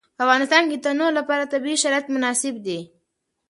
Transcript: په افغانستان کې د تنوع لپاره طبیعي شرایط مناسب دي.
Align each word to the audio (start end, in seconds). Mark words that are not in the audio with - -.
په 0.15 0.21
افغانستان 0.25 0.63
کې 0.69 0.75
د 0.79 0.83
تنوع 0.85 1.11
لپاره 1.19 1.49
طبیعي 1.53 1.77
شرایط 1.83 2.05
مناسب 2.15 2.55
دي. 2.65 2.79